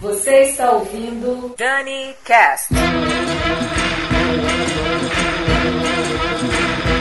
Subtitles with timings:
[0.00, 2.68] Você está ouvindo Dani Cast.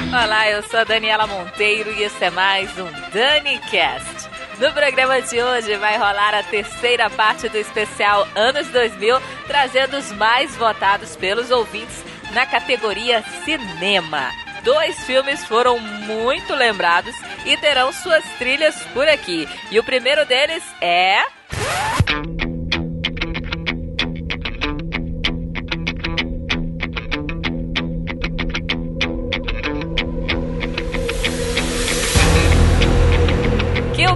[0.09, 4.29] Olá, eu sou a Daniela Monteiro e esse é mais um Dani Cast.
[4.59, 10.11] No programa de hoje vai rolar a terceira parte do especial Anos 2000, trazendo os
[10.13, 12.03] mais votados pelos ouvintes
[12.33, 14.31] na categoria Cinema.
[14.63, 17.15] Dois filmes foram muito lembrados
[17.45, 19.47] e terão suas trilhas por aqui.
[19.69, 21.23] E o primeiro deles é.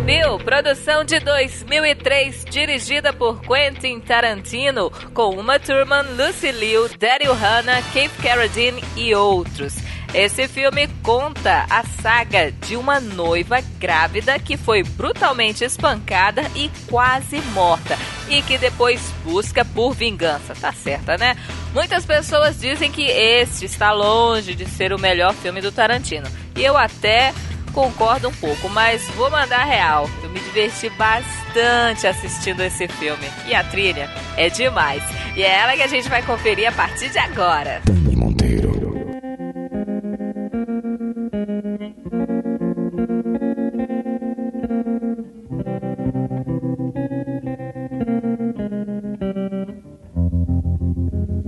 [0.10, 7.84] Bill, produção de 2003, dirigida por Quentin Tarantino, com Uma Thurman, Lucy Liu, Daryl Hannah,
[7.94, 9.76] Kate Carradine e outros.
[10.12, 17.40] Esse filme conta a saga de uma noiva grávida que foi brutalmente espancada e quase
[17.54, 17.96] morta
[18.28, 21.38] e que depois busca por vingança, tá certa, né?
[21.72, 26.26] Muitas pessoas dizem que este está longe de ser o melhor filme do Tarantino.
[26.56, 27.32] E eu até
[27.70, 30.10] concordo um pouco, mas vou mandar real.
[30.24, 33.26] Eu me diverti bastante assistindo esse filme.
[33.48, 35.04] E a trilha é demais.
[35.36, 37.82] E é ela que a gente vai conferir a partir de agora.
[37.86, 38.70] Dani Monteiro.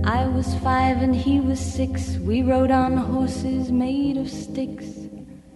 [0.04, 2.18] I was five and he was six.
[2.18, 5.01] We rode on horses made of sticks.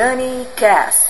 [0.00, 1.09] Ouvindo Dani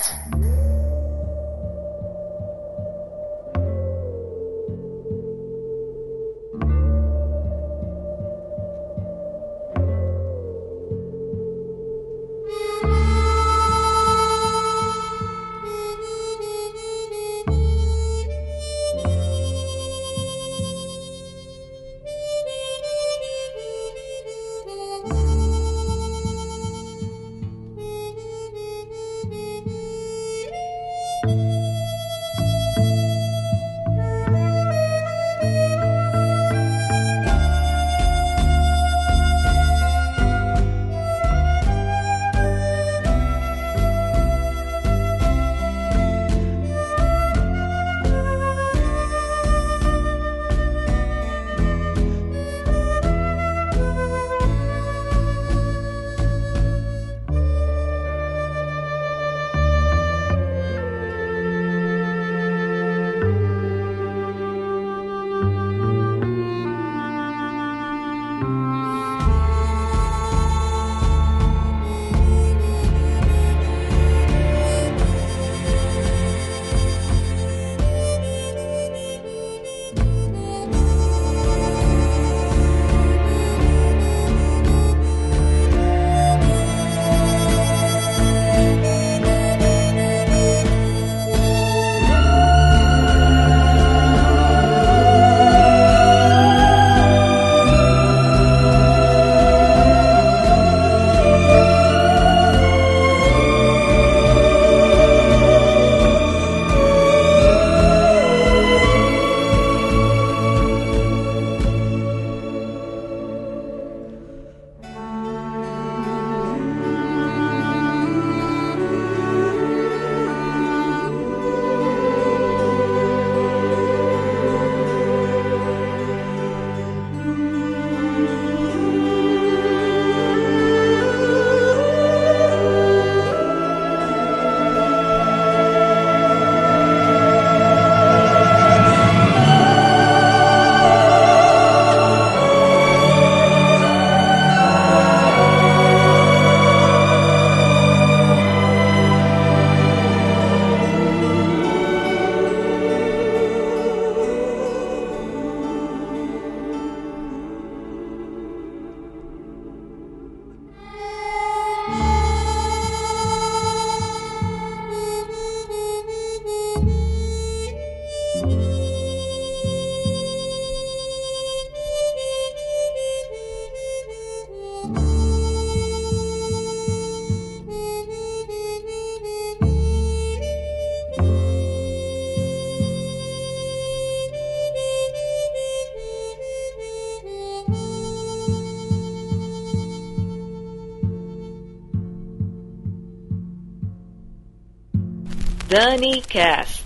[195.71, 196.80] Dani Cast.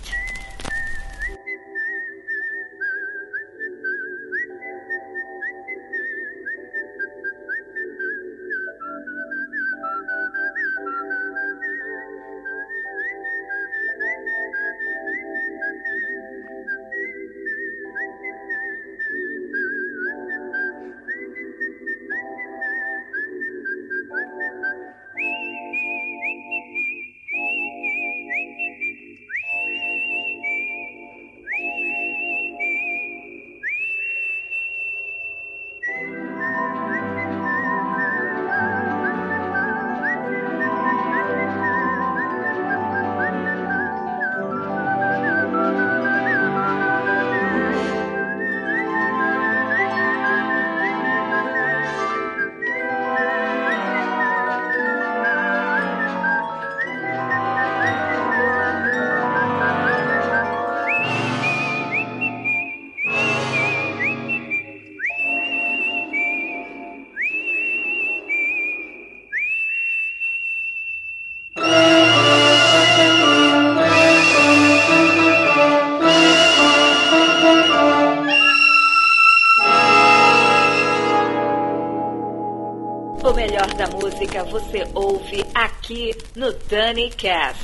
[86.70, 87.55] Dani Cast.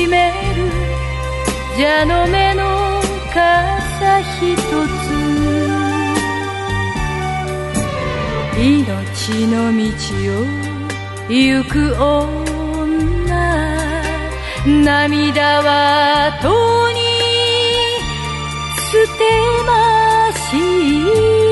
[0.00, 0.70] 秘める。
[1.76, 3.02] 蛇の目の
[3.34, 4.98] 傘ひとつ。
[8.58, 9.82] 命の道
[10.32, 10.44] を
[11.28, 12.40] 行く女。
[14.84, 17.00] 涙はとに
[18.90, 19.20] 捨て
[19.66, 21.49] ました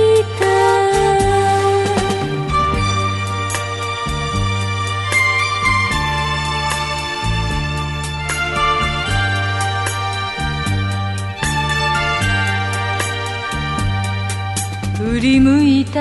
[15.19, 15.99] 振り向いた。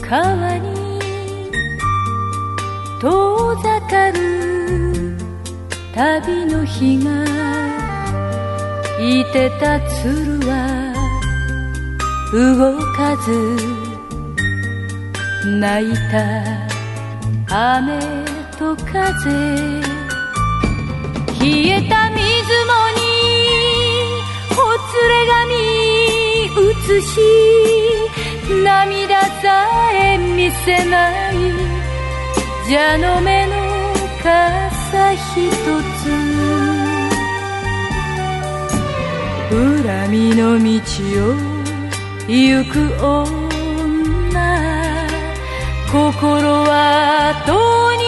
[0.00, 1.00] 川に
[3.00, 5.16] 遠ざかる
[5.92, 7.24] 旅の日が
[9.00, 10.94] いてた鶴は
[12.32, 13.32] 動かず
[15.58, 17.98] 泣いた雨
[18.56, 19.32] と風。
[21.40, 23.02] 冷えた水もに
[24.54, 25.73] ほつれ髪
[26.56, 27.20] 映し
[28.62, 31.34] 涙さえ見せない。
[32.68, 33.52] 蛇の目の
[34.22, 36.04] 傘ひとつ。
[39.50, 40.64] 恨みの道
[41.30, 41.34] を
[42.28, 42.72] 行く
[43.04, 43.34] 女。
[45.92, 47.50] 心はと
[47.96, 48.03] に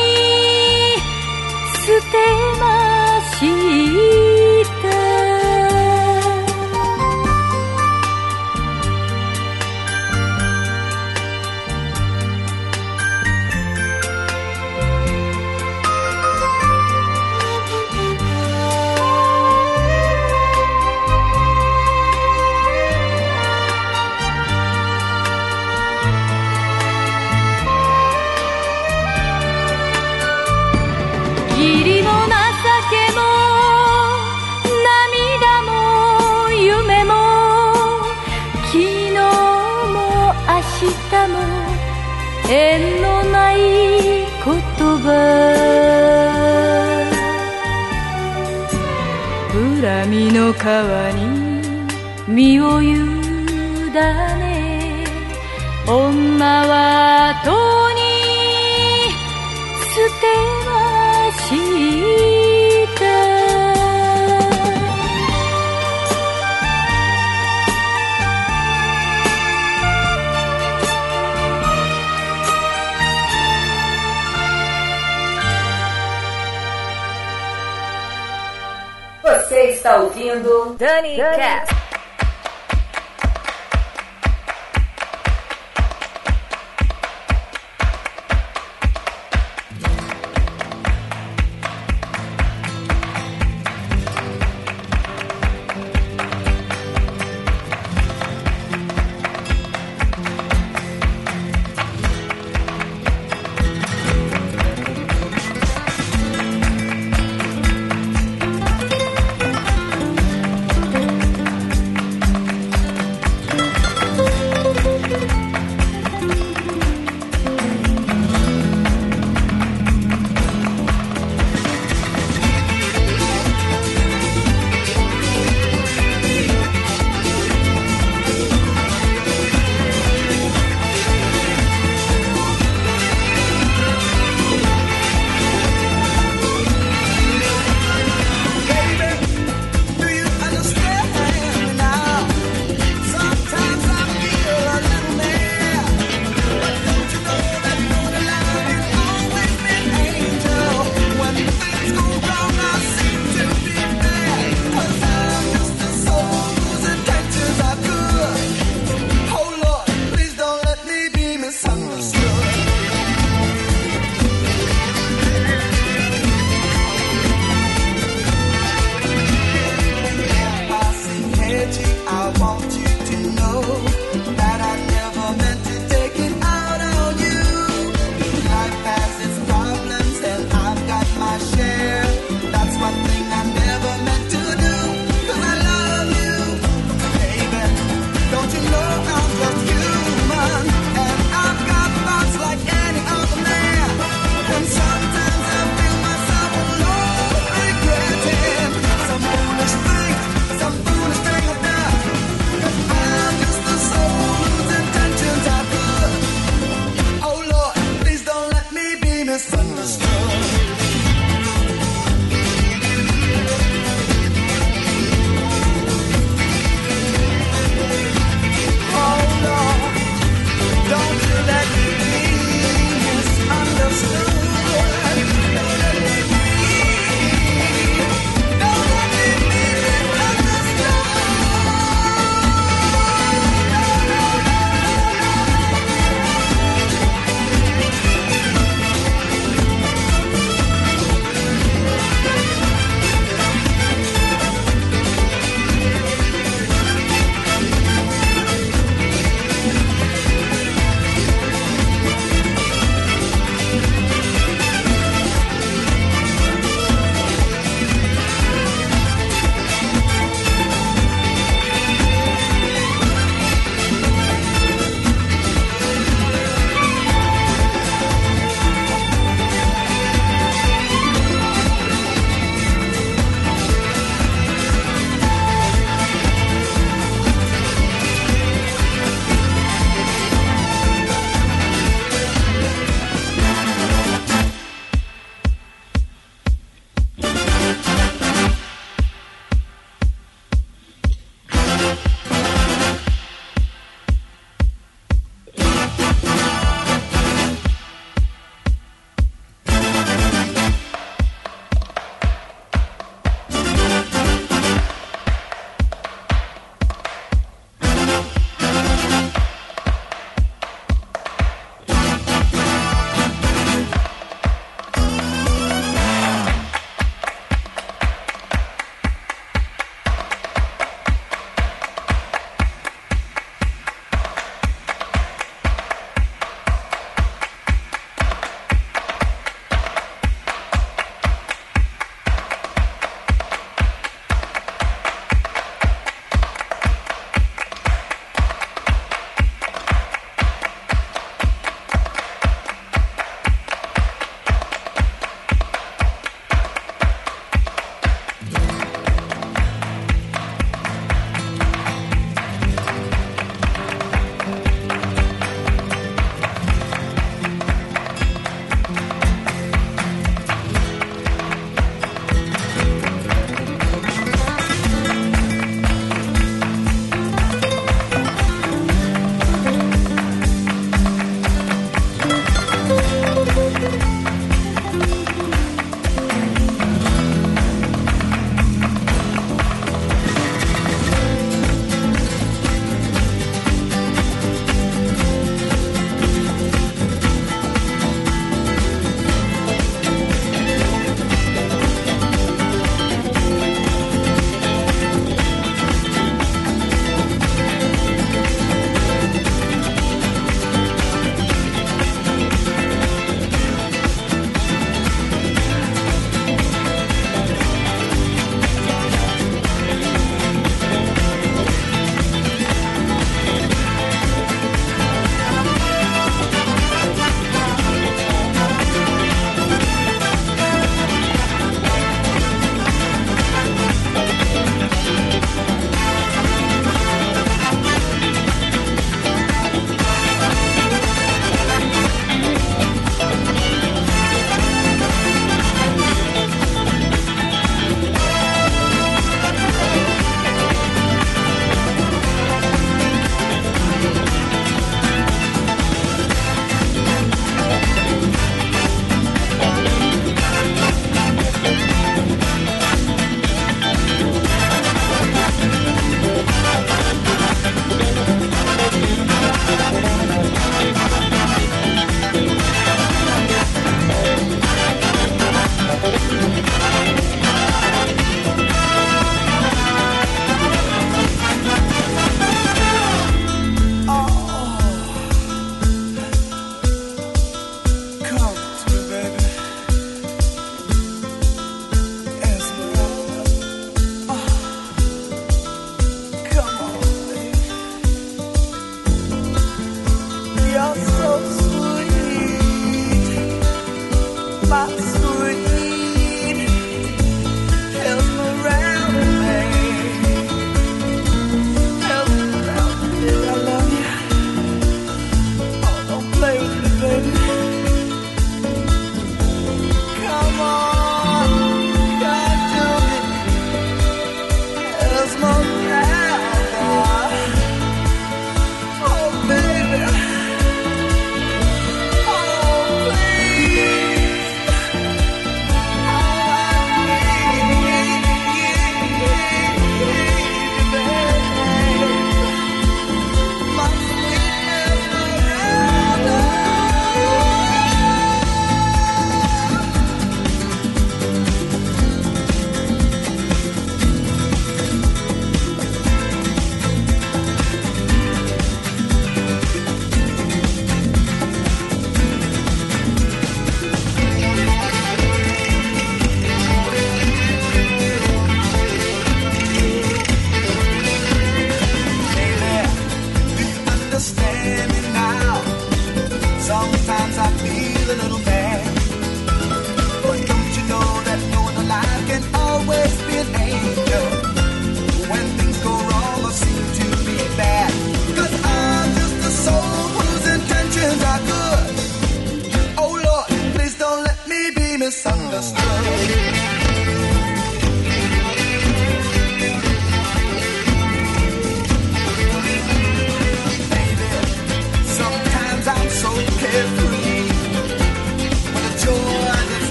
[80.96, 81.75] Sunny Cast.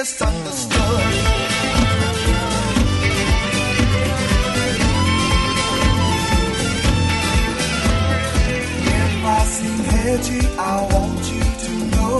[0.00, 0.80] misunderstood.
[8.96, 12.18] If I seem heady, I want you to know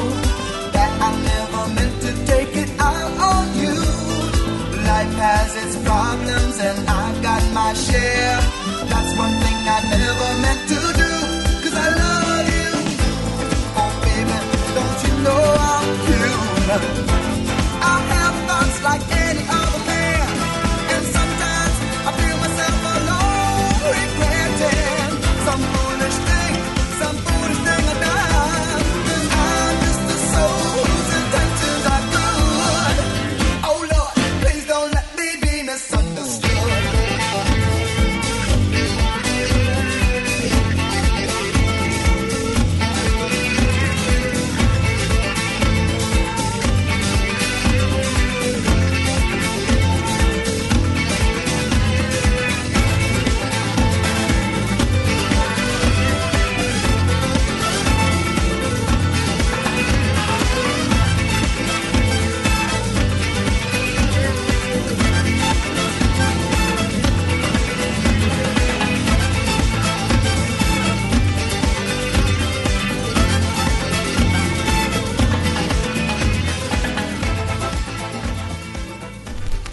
[0.76, 3.76] that I never meant to take it out on you.
[4.90, 8.40] Life has its problems, and I've got my share.
[8.92, 11.12] That's one thing I never meant to do.
[11.62, 12.72] Cause I love you.
[13.80, 14.38] Oh, baby,
[14.76, 17.19] don't you know I'm human?
[18.82, 19.19] like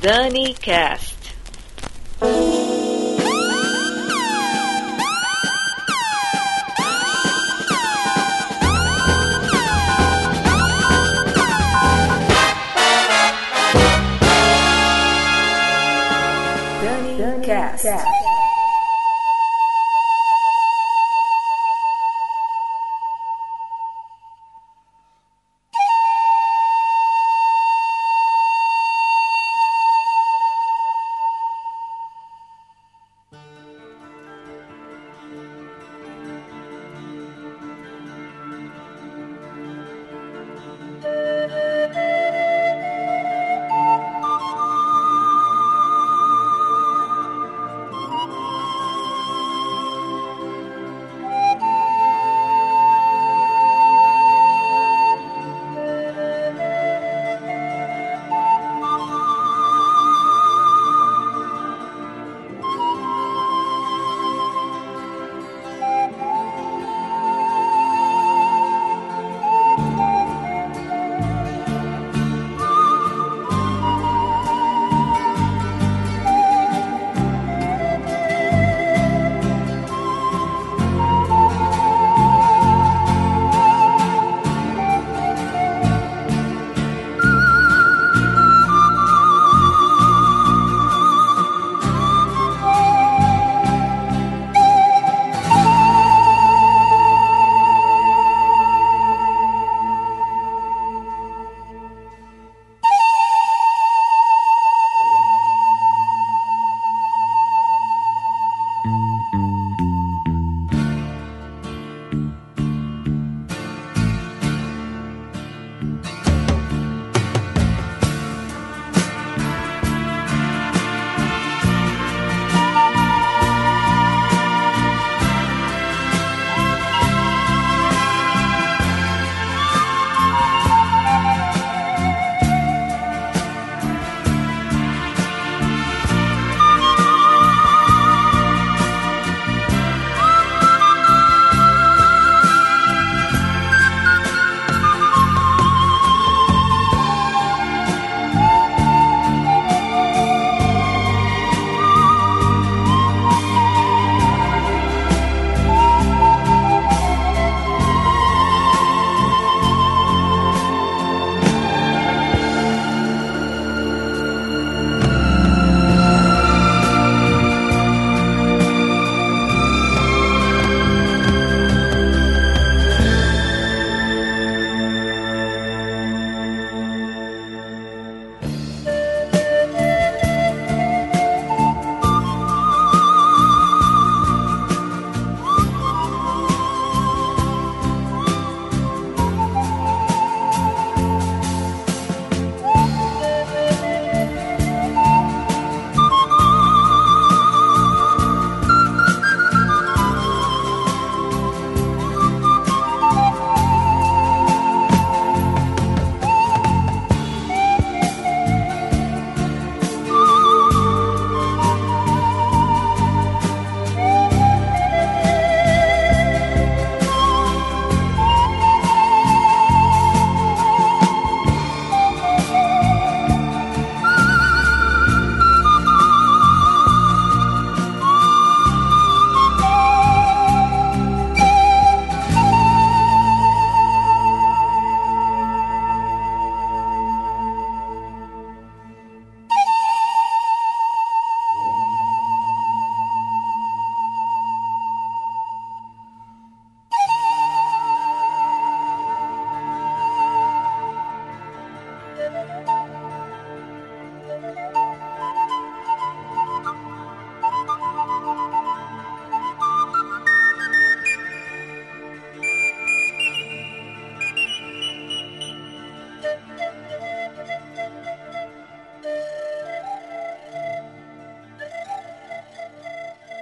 [0.07, 1.16] Dani Cast.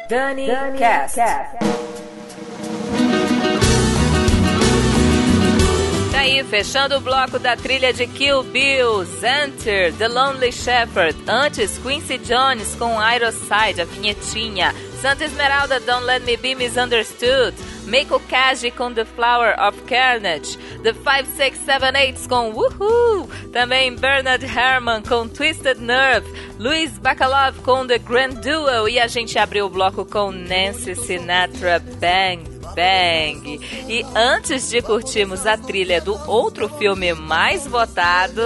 [0.09, 1.15] Dani, Dani Cast.
[1.15, 1.57] Cast.
[6.11, 11.77] Tá aí, fechando o bloco da trilha de Kill Bill, Xanter, The Lonely Shepherd, antes
[11.79, 18.71] Quincy Jones com Aeroside, a vinhetinha, Santa Esmeralda, Don't Let Me Be Misunderstood, Meiko Kaji
[18.71, 26.27] com The Flower of Carnage, The 5678 com Woohoo, também Bernard Herrmann com Twisted Nerve,
[26.57, 31.79] Luiz Bacalov com The Grand Duo e a gente abriu o bloco com Nancy Sinatra
[31.79, 33.59] Bang Bang.
[33.89, 38.41] E antes de curtirmos a trilha do outro filme mais votado.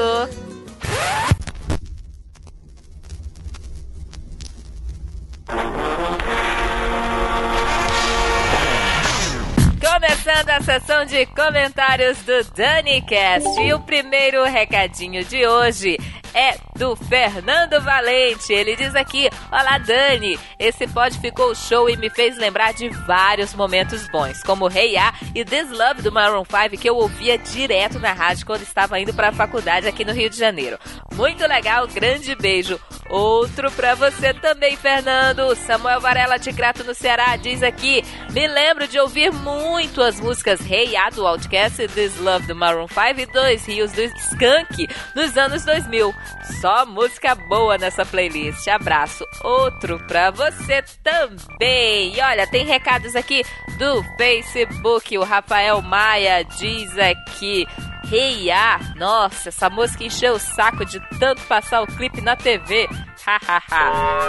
[9.80, 13.60] Começando a sessão de comentários do DaniCast.
[13.62, 15.98] E o primeiro recadinho de hoje
[16.34, 18.54] é do Fernando Valente.
[18.54, 20.40] Ele diz aqui: Olá, Dani.
[20.58, 25.14] Esse pod ficou show e me fez lembrar de vários momentos bons, como Hey Ya
[25.36, 29.14] e This Love do Maroon 5, que eu ouvia direto na rádio quando estava indo
[29.14, 30.80] para a faculdade aqui no Rio de Janeiro.
[31.14, 32.80] Muito legal, grande beijo.
[33.10, 35.56] Outro para você também, Fernando.
[35.56, 40.62] Samuel Varela de Crato no Ceará diz aqui: Me lembro de ouvir muito as músicas
[40.62, 45.36] Hey Ya do Outcast This Love do Maroon 5 e Dois Rios do Skunk nos
[45.36, 46.14] anos 2000.
[46.62, 48.68] Só música boa nessa playlist.
[48.68, 49.26] Abraço.
[49.44, 52.16] Outro pra você também.
[52.16, 53.44] E olha, tem recados aqui
[53.78, 55.18] do Facebook.
[55.18, 57.68] O Rafael Maia diz aqui.
[58.12, 62.88] Hey Ya, nossa, essa música encheu o saco de tanto passar o clipe na TV.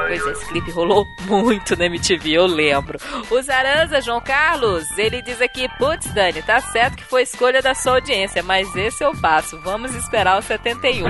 [0.07, 2.99] Pois é, esse clipe rolou muito na MTV, eu lembro.
[3.31, 7.75] O Zaranza, João Carlos, ele diz aqui: Putz, Dani, tá certo que foi escolha da
[7.75, 9.59] sua audiência, mas esse eu passo.
[9.61, 11.07] Vamos esperar o 71.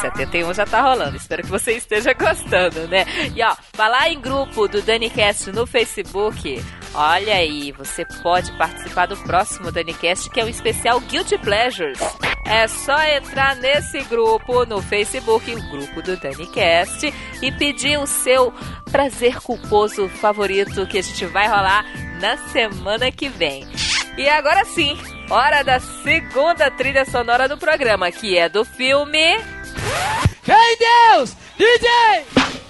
[0.00, 3.04] 71 já tá rolando, espero que você esteja gostando, né?
[3.34, 6.62] E ó, falar em grupo do DaniCast no Facebook.
[6.92, 11.98] Olha aí, você pode participar do próximo DaniCast, que é o especial Guilty Pleasures.
[12.44, 18.52] É só entrar nesse grupo no Facebook, o grupo do DaniCast, e pedir o seu
[18.90, 21.84] prazer culposo favorito que a gente vai rolar
[22.20, 23.68] na semana que vem.
[24.18, 24.98] E agora sim,
[25.30, 29.36] hora da segunda trilha sonora do programa, que é do filme.
[30.48, 30.76] Hey
[31.14, 31.36] Deus!
[31.56, 32.69] DJ!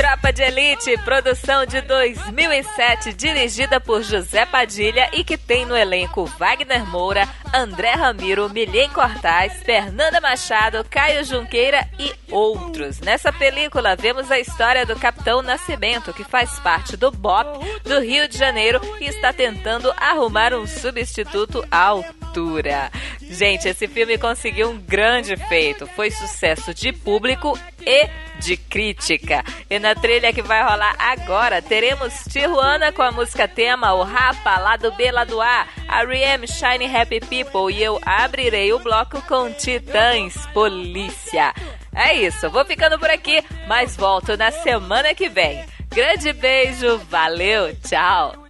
[0.00, 6.24] Tropa de Elite, produção de 2007, dirigida por José Padilha e que tem no elenco
[6.24, 12.98] Wagner Moura, André Ramiro, Milhem Cortaz, Fernanda Machado, Caio Junqueira e outros.
[13.00, 18.26] Nessa película, vemos a história do Capitão Nascimento, que faz parte do BOP do Rio
[18.26, 21.92] de Janeiro e está tentando arrumar um substituto à
[22.30, 22.90] altura.
[23.20, 25.86] Gente, esse filme conseguiu um grande feito.
[25.88, 28.08] Foi sucesso de público e
[28.40, 29.44] de crítica.
[29.68, 34.58] E na trilha que vai rolar agora, teremos Tijuana com a música tema, o Rapa,
[34.58, 36.46] lado B, A, a R.E.M.
[36.46, 41.52] Shine Happy People e eu abrirei o bloco com Titãs Polícia.
[41.94, 45.64] É isso, vou ficando por aqui, mas volto na semana que vem.
[45.88, 48.46] Grande beijo, valeu, tchau!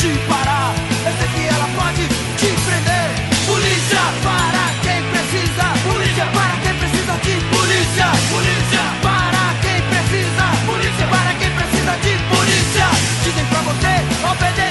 [0.00, 0.74] te parar.
[1.04, 2.08] Eu sei que ela pode
[2.38, 3.08] te prender.
[3.46, 5.66] Polícia para quem precisa.
[5.84, 8.06] Polícia para quem precisa de polícia.
[8.30, 10.44] Polícia para quem precisa.
[10.64, 12.86] Polícia para quem precisa de polícia.
[13.24, 13.92] Dizem pra você
[14.26, 14.69] obedecer.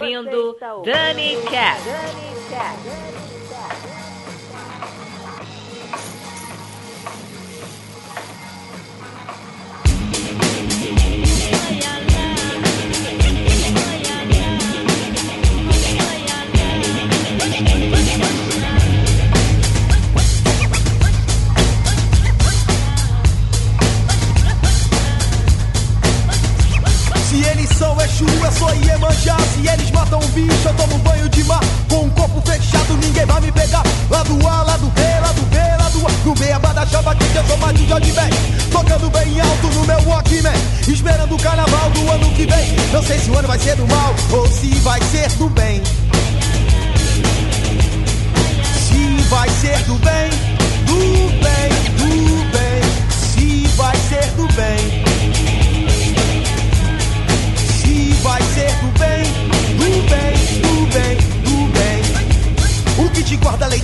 [0.00, 1.80] Ouvindo Dani Cat.
[1.80, 3.01] Se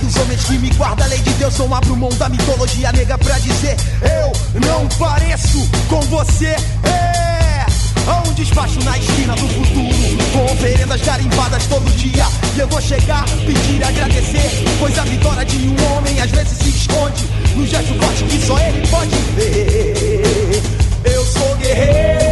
[0.09, 1.57] dos homens que me guarda a lei de Deus.
[1.57, 6.55] Não abro mão da mitologia nega pra dizer: Eu não pareço com você.
[6.83, 7.65] É
[8.27, 12.25] um despacho na esquina do futuro, com oferendas garimpadas todo dia.
[12.55, 14.49] E eu vou chegar, pedir e agradecer.
[14.79, 18.57] Pois a vitória de um homem às vezes se esconde no gesto forte que só
[18.59, 20.61] ele pode ver.
[21.05, 22.28] Eu sou guerreiro.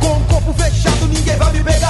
[0.00, 1.83] Com o corpo fechado, ninguém vai me pegar.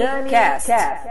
[0.00, 0.40] De bobeira.
[0.40, 1.09] Dani, Cast.